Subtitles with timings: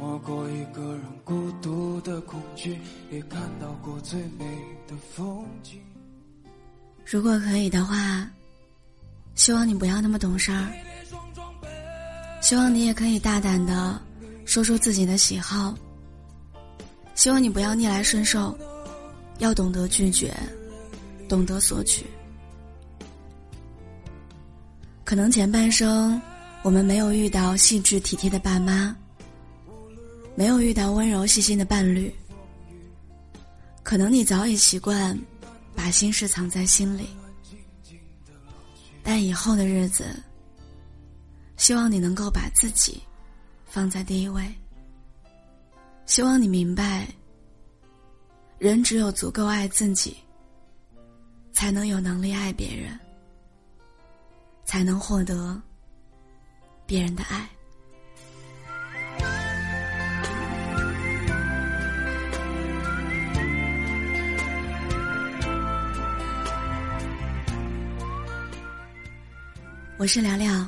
[0.00, 2.78] 摸过一个人孤独的恐惧，
[3.10, 4.46] 也看到过最美
[4.88, 5.78] 的风景。
[7.04, 8.26] 如果可以的话，
[9.34, 10.72] 希望你不要那么懂事儿。
[12.40, 14.00] 希望你也可以大胆的
[14.46, 15.74] 说出自己的喜好。
[17.14, 18.58] 希望你不要逆来顺受，
[19.38, 20.34] 要懂得拒绝。
[21.28, 22.06] 懂得索取，
[25.04, 26.20] 可能前半生
[26.62, 28.96] 我们没有遇到细致体贴的爸妈，
[30.40, 32.10] 没有遇到温柔细心的伴侣，
[33.82, 35.14] 可能你早已习惯
[35.76, 37.10] 把心事藏在心里，
[39.02, 40.18] 但以后的日子，
[41.58, 43.02] 希望你能够把自己
[43.66, 44.50] 放在第一位，
[46.06, 47.06] 希望你明白，
[48.56, 50.16] 人只有足够爱自己。
[51.52, 52.98] 才能有能力爱别人，
[54.64, 55.60] 才能获得
[56.86, 57.46] 别人的爱。
[70.00, 70.66] 我是聊聊，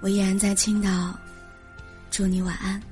[0.00, 1.14] 我依然在青岛，
[2.10, 2.82] 祝你晚安。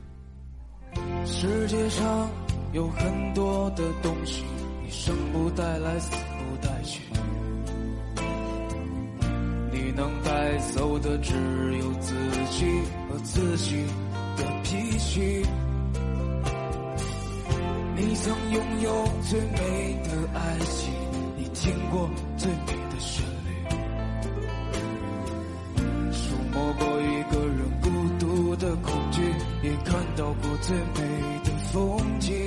[1.27, 2.31] 世界上
[2.73, 4.45] 有很多的东西，
[4.81, 6.65] 你生不带来，死不。
[6.65, 7.03] 带去，
[9.73, 11.35] 你能带走的只
[11.79, 12.15] 有自
[12.53, 12.65] 己
[13.11, 13.85] 和自己
[14.37, 15.45] 的脾气。
[17.97, 20.95] 你曾拥有最美的爱情，
[30.19, 32.38] 走过最美的风景。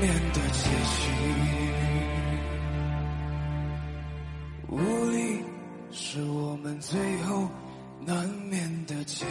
[0.00, 1.10] 面的结局，
[4.68, 4.78] 无
[5.10, 5.44] 力
[5.90, 7.46] 是我们最后
[8.06, 9.26] 难免的结。